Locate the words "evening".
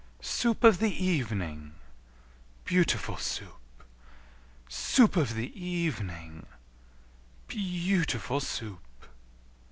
0.91-1.75, 5.55-6.47